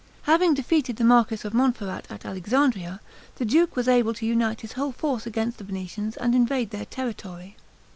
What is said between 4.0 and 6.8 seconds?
to unite his whole force against the Venetians and invade